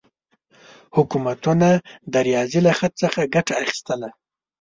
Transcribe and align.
حکومتونه 0.95 1.69
د 2.11 2.13
ریاضي 2.27 2.59
له 2.67 2.71
خط 2.77 2.93
څخه 3.03 3.31
ګټه 3.35 3.53
اخیستله. 3.63 4.09